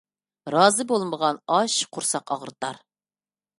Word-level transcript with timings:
رازى 0.55 0.85
بولمىغان 0.91 1.39
ئاش 1.59 1.77
قۇرساق 1.99 2.33
ئاغرىتار. 2.37 2.83